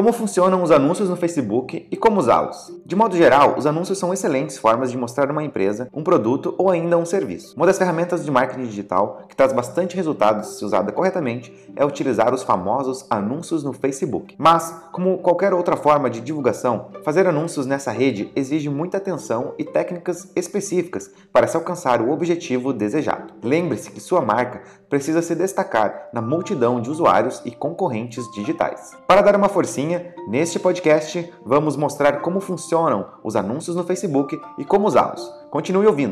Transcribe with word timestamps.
Como 0.00 0.14
funcionam 0.14 0.62
os 0.62 0.70
anúncios 0.70 1.10
no 1.10 1.14
Facebook 1.14 1.86
e 1.90 1.94
como 1.94 2.18
usá-los? 2.18 2.72
De 2.86 2.96
modo 2.96 3.14
geral, 3.14 3.56
os 3.58 3.66
anúncios 3.66 3.98
são 3.98 4.14
excelentes 4.14 4.56
formas 4.56 4.90
de 4.90 4.96
mostrar 4.96 5.30
uma 5.30 5.44
empresa, 5.44 5.90
um 5.92 6.02
produto 6.02 6.54
ou 6.56 6.70
ainda 6.70 6.96
um 6.96 7.04
serviço. 7.04 7.54
Uma 7.54 7.66
das 7.66 7.76
ferramentas 7.76 8.24
de 8.24 8.30
marketing 8.30 8.64
digital 8.64 9.24
que 9.28 9.36
traz 9.36 9.52
bastante 9.52 9.94
resultados 9.94 10.56
se 10.56 10.64
usada 10.64 10.90
corretamente 10.90 11.52
é 11.76 11.84
utilizar 11.84 12.32
os 12.32 12.42
famosos 12.42 13.04
anúncios 13.10 13.62
no 13.62 13.74
Facebook. 13.74 14.34
Mas, 14.38 14.74
como 14.90 15.18
qualquer 15.18 15.52
outra 15.52 15.76
forma 15.76 16.08
de 16.08 16.22
divulgação, 16.22 16.86
fazer 17.04 17.26
anúncios 17.26 17.66
nessa 17.66 17.92
rede 17.92 18.32
exige 18.34 18.70
muita 18.70 18.96
atenção 18.96 19.52
e 19.58 19.64
técnicas 19.64 20.32
específicas 20.34 21.10
para 21.30 21.46
se 21.46 21.58
alcançar 21.58 22.00
o 22.00 22.10
objetivo 22.10 22.72
desejado. 22.72 23.34
Lembre-se 23.44 23.90
que 23.90 24.00
sua 24.00 24.22
marca 24.22 24.62
precisa 24.88 25.20
se 25.20 25.34
destacar 25.34 26.08
na 26.12 26.22
multidão 26.22 26.80
de 26.80 26.90
usuários 26.90 27.42
e 27.44 27.50
concorrentes 27.50 28.24
digitais. 28.32 28.92
Para 29.06 29.20
dar 29.20 29.36
uma 29.36 29.48
forcinha, 29.48 29.89
neste 30.28 30.58
podcast 30.58 31.32
vamos 31.44 31.76
mostrar 31.76 32.20
como 32.20 32.40
funcionam 32.40 33.06
os 33.24 33.36
anúncios 33.36 33.76
no 33.76 33.84
Facebook 33.84 34.40
e 34.58 34.64
como 34.64 34.86
usá-los. 34.86 35.22
Continue 35.50 35.86
ouvindo. 35.86 36.10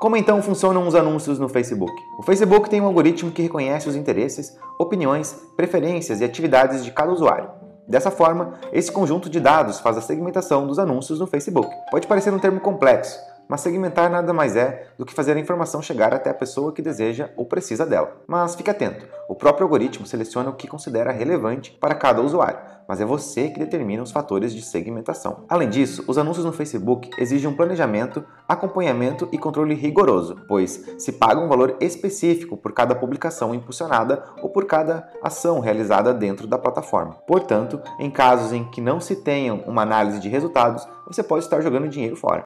Como 0.00 0.16
então 0.16 0.42
funcionam 0.42 0.86
os 0.86 0.94
anúncios 0.94 1.38
no 1.38 1.48
Facebook? 1.48 1.92
O 2.18 2.22
Facebook 2.22 2.70
tem 2.70 2.80
um 2.80 2.86
algoritmo 2.86 3.30
que 3.30 3.42
reconhece 3.42 3.86
os 3.86 3.94
interesses, 3.94 4.56
opiniões, 4.78 5.32
preferências 5.56 6.20
e 6.20 6.24
atividades 6.24 6.82
de 6.82 6.90
cada 6.90 7.12
usuário. 7.12 7.50
Dessa 7.86 8.10
forma, 8.10 8.54
esse 8.72 8.90
conjunto 8.90 9.28
de 9.28 9.40
dados 9.40 9.80
faz 9.80 9.98
a 9.98 10.00
segmentação 10.00 10.66
dos 10.66 10.78
anúncios 10.78 11.18
no 11.18 11.26
Facebook. 11.26 11.68
Pode 11.90 12.06
parecer 12.06 12.32
um 12.32 12.38
termo 12.38 12.60
complexo, 12.60 13.18
mas 13.50 13.62
segmentar 13.62 14.08
nada 14.08 14.32
mais 14.32 14.54
é 14.54 14.86
do 14.96 15.04
que 15.04 15.12
fazer 15.12 15.36
a 15.36 15.40
informação 15.40 15.82
chegar 15.82 16.14
até 16.14 16.30
a 16.30 16.34
pessoa 16.34 16.72
que 16.72 16.80
deseja 16.80 17.30
ou 17.36 17.44
precisa 17.44 17.84
dela. 17.84 18.22
Mas 18.24 18.54
fique 18.54 18.70
atento, 18.70 19.04
o 19.28 19.34
próprio 19.34 19.64
algoritmo 19.64 20.06
seleciona 20.06 20.50
o 20.50 20.54
que 20.54 20.68
considera 20.68 21.10
relevante 21.10 21.72
para 21.72 21.96
cada 21.96 22.22
usuário, 22.22 22.60
mas 22.86 23.00
é 23.00 23.04
você 23.04 23.48
que 23.48 23.58
determina 23.58 24.04
os 24.04 24.12
fatores 24.12 24.54
de 24.54 24.62
segmentação. 24.62 25.46
Além 25.48 25.68
disso, 25.68 26.04
os 26.06 26.16
anúncios 26.16 26.46
no 26.46 26.52
Facebook 26.52 27.10
exigem 27.18 27.50
um 27.50 27.56
planejamento, 27.56 28.24
acompanhamento 28.48 29.28
e 29.32 29.38
controle 29.38 29.74
rigoroso, 29.74 30.36
pois 30.46 30.84
se 30.96 31.10
paga 31.10 31.40
um 31.40 31.48
valor 31.48 31.76
específico 31.80 32.56
por 32.56 32.72
cada 32.72 32.94
publicação 32.94 33.52
impulsionada 33.52 34.22
ou 34.40 34.50
por 34.50 34.64
cada 34.66 35.08
ação 35.20 35.58
realizada 35.58 36.14
dentro 36.14 36.46
da 36.46 36.56
plataforma. 36.56 37.14
Portanto, 37.26 37.80
em 37.98 38.12
casos 38.12 38.52
em 38.52 38.62
que 38.70 38.80
não 38.80 39.00
se 39.00 39.16
tenham 39.16 39.64
uma 39.66 39.82
análise 39.82 40.20
de 40.20 40.28
resultados, 40.28 40.86
você 41.04 41.24
pode 41.24 41.42
estar 41.42 41.60
jogando 41.60 41.88
dinheiro 41.88 42.14
fora. 42.14 42.44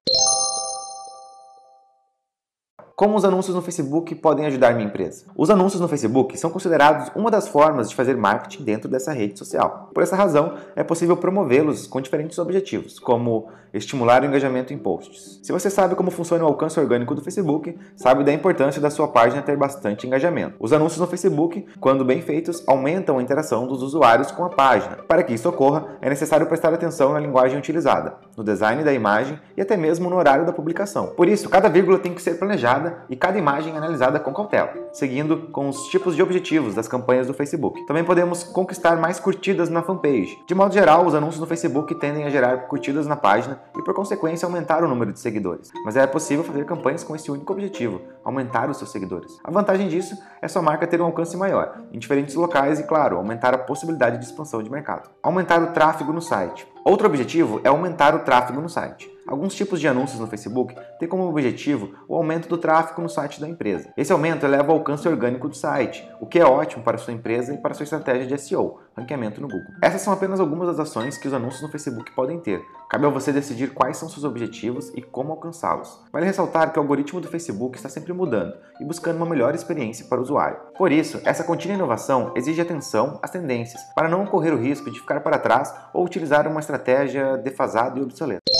Como 2.96 3.16
os 3.16 3.24
anúncios 3.24 3.56
no 3.56 3.60
Facebook 3.60 4.14
podem 4.14 4.46
ajudar 4.46 4.72
minha 4.72 4.86
empresa? 4.86 5.24
Os 5.36 5.50
anúncios 5.50 5.80
no 5.80 5.88
Facebook 5.88 6.38
são 6.38 6.48
considerados 6.48 7.10
uma 7.16 7.28
das 7.28 7.48
formas 7.48 7.90
de 7.90 7.96
fazer 7.96 8.16
marketing 8.16 8.62
dentro 8.62 8.88
dessa 8.88 9.12
rede 9.12 9.36
social. 9.36 9.90
Por 9.92 10.00
essa 10.00 10.14
razão, 10.14 10.54
é 10.76 10.84
possível 10.84 11.16
promovê-los 11.16 11.88
com 11.88 12.00
diferentes 12.00 12.38
objetivos, 12.38 13.00
como 13.00 13.48
estimular 13.72 14.22
o 14.22 14.26
engajamento 14.26 14.72
em 14.72 14.78
posts. 14.78 15.40
Se 15.42 15.50
você 15.50 15.68
sabe 15.68 15.96
como 15.96 16.12
funciona 16.12 16.44
o 16.44 16.46
alcance 16.46 16.78
orgânico 16.78 17.16
do 17.16 17.20
Facebook, 17.20 17.76
sabe 17.96 18.22
da 18.22 18.32
importância 18.32 18.80
da 18.80 18.90
sua 18.90 19.08
página 19.08 19.42
ter 19.42 19.56
bastante 19.56 20.06
engajamento. 20.06 20.54
Os 20.60 20.72
anúncios 20.72 21.00
no 21.00 21.08
Facebook, 21.08 21.66
quando 21.80 22.04
bem 22.04 22.22
feitos, 22.22 22.62
aumentam 22.64 23.18
a 23.18 23.22
interação 23.22 23.66
dos 23.66 23.82
usuários 23.82 24.30
com 24.30 24.44
a 24.44 24.50
página. 24.50 24.98
Para 25.08 25.24
que 25.24 25.34
isso 25.34 25.48
ocorra, 25.48 25.98
é 26.00 26.08
necessário 26.08 26.46
prestar 26.46 26.72
atenção 26.72 27.12
na 27.12 27.18
linguagem 27.18 27.58
utilizada, 27.58 28.14
no 28.36 28.44
design 28.44 28.84
da 28.84 28.92
imagem 28.92 29.36
e 29.56 29.62
até 29.62 29.76
mesmo 29.76 30.08
no 30.08 30.14
horário 30.14 30.46
da 30.46 30.52
publicação. 30.52 31.08
Por 31.08 31.28
isso, 31.28 31.48
cada 31.48 31.68
vírgula 31.68 31.98
tem 31.98 32.14
que 32.14 32.22
ser 32.22 32.38
planejada 32.38 32.83
e 33.08 33.16
cada 33.16 33.38
imagem 33.38 33.76
analisada 33.76 34.20
com 34.20 34.32
cautela, 34.32 34.72
seguindo 34.92 35.48
com 35.52 35.68
os 35.68 35.88
tipos 35.88 36.16
de 36.16 36.22
objetivos 36.22 36.74
das 36.74 36.88
campanhas 36.88 37.26
do 37.26 37.34
Facebook. 37.34 37.84
Também 37.86 38.04
podemos 38.04 38.42
conquistar 38.42 38.96
mais 38.96 39.20
curtidas 39.20 39.68
na 39.68 39.82
fanpage. 39.82 40.38
De 40.46 40.54
modo 40.54 40.72
geral, 40.72 41.06
os 41.06 41.14
anúncios 41.14 41.40
no 41.40 41.46
Facebook 41.46 41.94
tendem 41.96 42.24
a 42.24 42.30
gerar 42.30 42.68
curtidas 42.68 43.06
na 43.06 43.16
página 43.16 43.60
e, 43.76 43.82
por 43.82 43.94
consequência, 43.94 44.46
aumentar 44.46 44.82
o 44.82 44.88
número 44.88 45.12
de 45.12 45.20
seguidores. 45.20 45.70
Mas 45.84 45.96
é 45.96 46.06
possível 46.06 46.44
fazer 46.44 46.64
campanhas 46.64 47.04
com 47.04 47.14
esse 47.14 47.30
único 47.30 47.52
objetivo, 47.52 48.00
aumentar 48.24 48.68
os 48.70 48.76
seus 48.76 48.90
seguidores. 48.90 49.38
A 49.44 49.50
vantagem 49.50 49.88
disso 49.88 50.16
é 50.40 50.48
sua 50.48 50.62
marca 50.62 50.86
ter 50.86 51.00
um 51.00 51.06
alcance 51.06 51.36
maior, 51.36 51.80
em 51.92 51.98
diferentes 51.98 52.34
locais 52.34 52.80
e, 52.80 52.84
claro, 52.84 53.16
aumentar 53.16 53.54
a 53.54 53.58
possibilidade 53.58 54.18
de 54.18 54.24
expansão 54.24 54.62
de 54.62 54.70
mercado. 54.70 55.10
Aumentar 55.22 55.62
o 55.62 55.68
tráfego 55.68 56.12
no 56.12 56.20
site. 56.20 56.73
Outro 56.84 57.06
objetivo 57.06 57.62
é 57.64 57.68
aumentar 57.68 58.14
o 58.14 58.18
tráfego 58.18 58.60
no 58.60 58.68
site. 58.68 59.10
Alguns 59.26 59.54
tipos 59.54 59.80
de 59.80 59.88
anúncios 59.88 60.20
no 60.20 60.26
Facebook 60.26 60.76
têm 60.98 61.08
como 61.08 61.26
objetivo 61.26 61.94
o 62.06 62.14
aumento 62.14 62.46
do 62.46 62.58
tráfego 62.58 63.00
no 63.00 63.08
site 63.08 63.40
da 63.40 63.48
empresa. 63.48 63.90
Esse 63.96 64.12
aumento 64.12 64.44
eleva 64.44 64.70
o 64.70 64.74
alcance 64.74 65.08
orgânico 65.08 65.48
do 65.48 65.56
site, 65.56 66.06
o 66.20 66.26
que 66.26 66.38
é 66.38 66.44
ótimo 66.44 66.84
para 66.84 66.98
sua 66.98 67.14
empresa 67.14 67.54
e 67.54 67.56
para 67.56 67.72
sua 67.72 67.84
estratégia 67.84 68.26
de 68.26 68.38
SEO, 68.38 68.80
ranqueamento 68.94 69.40
no 69.40 69.48
Google. 69.48 69.72
Essas 69.80 70.02
são 70.02 70.12
apenas 70.12 70.40
algumas 70.40 70.68
das 70.68 70.78
ações 70.78 71.16
que 71.16 71.26
os 71.26 71.32
anúncios 71.32 71.62
no 71.62 71.70
Facebook 71.70 72.14
podem 72.14 72.38
ter. 72.38 72.62
Cabe 72.94 73.06
a 73.06 73.08
você 73.08 73.32
decidir 73.32 73.74
quais 73.74 73.96
são 73.96 74.08
seus 74.08 74.22
objetivos 74.22 74.92
e 74.94 75.02
como 75.02 75.32
alcançá-los. 75.32 75.98
Vale 76.12 76.26
ressaltar 76.26 76.72
que 76.72 76.78
o 76.78 76.82
algoritmo 76.82 77.20
do 77.20 77.26
Facebook 77.26 77.76
está 77.76 77.88
sempre 77.88 78.12
mudando 78.12 78.54
e 78.80 78.84
buscando 78.84 79.16
uma 79.16 79.26
melhor 79.26 79.52
experiência 79.52 80.06
para 80.06 80.20
o 80.20 80.22
usuário. 80.22 80.58
Por 80.78 80.92
isso, 80.92 81.20
essa 81.24 81.42
contínua 81.42 81.74
inovação 81.74 82.30
exige 82.36 82.60
atenção 82.60 83.18
às 83.20 83.32
tendências, 83.32 83.82
para 83.96 84.08
não 84.08 84.24
correr 84.24 84.52
o 84.52 84.56
risco 84.56 84.92
de 84.92 85.00
ficar 85.00 85.18
para 85.24 85.40
trás 85.40 85.74
ou 85.92 86.04
utilizar 86.04 86.46
uma 86.46 86.60
estratégia 86.60 87.36
defasada 87.36 87.98
e 87.98 88.02
obsoleta. 88.04 88.53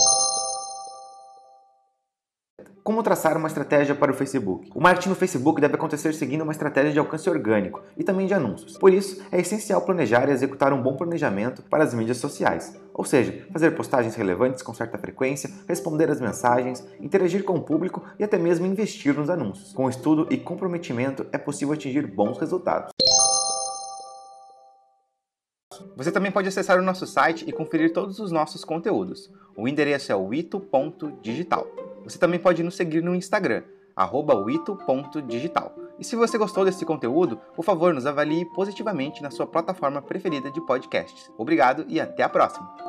Como 2.85 3.03
traçar 3.03 3.35
uma 3.35 3.49
estratégia 3.49 3.95
para 3.95 4.13
o 4.13 4.15
Facebook? 4.15 4.69
O 4.75 4.79
marketing 4.79 5.09
no 5.09 5.15
Facebook 5.15 5.59
deve 5.59 5.75
acontecer 5.75 6.13
seguindo 6.13 6.43
uma 6.43 6.53
estratégia 6.53 6.93
de 6.93 6.99
alcance 6.99 7.31
orgânico 7.31 7.83
e 7.97 8.05
também 8.05 8.27
de 8.27 8.35
anúncios. 8.35 8.77
Por 8.77 8.93
isso, 8.93 9.25
é 9.33 9.41
essencial 9.41 9.81
planejar 9.81 10.29
e 10.29 10.33
executar 10.33 10.71
um 10.71 10.83
bom 10.83 10.95
planejamento 10.95 11.63
para 11.63 11.83
as 11.83 11.95
mídias 11.95 12.19
sociais. 12.19 12.79
Ou 12.93 13.03
seja, 13.03 13.47
fazer 13.51 13.71
postagens 13.71 14.15
relevantes 14.15 14.61
com 14.61 14.75
certa 14.75 14.99
frequência, 14.99 15.51
responder 15.67 16.11
às 16.11 16.21
mensagens, 16.21 16.87
interagir 17.01 17.43
com 17.43 17.55
o 17.55 17.63
público 17.63 18.05
e 18.19 18.25
até 18.25 18.37
mesmo 18.37 18.67
investir 18.67 19.15
nos 19.15 19.31
anúncios. 19.31 19.73
Com 19.73 19.89
estudo 19.89 20.27
e 20.31 20.37
comprometimento 20.37 21.27
é 21.33 21.39
possível 21.39 21.73
atingir 21.73 22.07
bons 22.07 22.37
resultados. 22.37 22.91
Você 25.97 26.13
também 26.13 26.31
pode 26.31 26.49
acessar 26.49 26.79
o 26.79 26.83
nosso 26.83 27.07
site 27.07 27.47
e 27.49 27.53
conferir 27.53 27.95
todos 27.95 28.19
os 28.19 28.31
nossos 28.31 28.63
conteúdos. 28.63 29.33
O 29.57 29.67
endereço 29.67 30.13
é 30.13 30.15
o 30.15 30.35
ito.digital. 30.35 31.67
Você 32.05 32.19
também 32.19 32.39
pode 32.39 32.63
nos 32.63 32.77
seguir 32.77 33.03
no 33.03 33.15
Instagram, 33.15 33.63
@wito.digital. 33.97 35.75
E 35.99 36.05
se 36.05 36.17
você 36.17 36.37
gostou 36.37 36.65
desse 36.65 36.85
conteúdo, 36.85 37.39
por 37.55 37.65
favor, 37.65 37.95
nos 37.95 38.07
avalie 38.07 38.45
positivamente 38.47 39.23
na 39.23 39.31
sua 39.31 39.47
plataforma 39.47 40.03
preferida 40.03 40.51
de 40.51 40.61
podcasts. 40.61 41.31
Obrigado 41.39 41.85
e 41.89 42.01
até 42.01 42.23
a 42.23 42.29
próxima! 42.29 42.84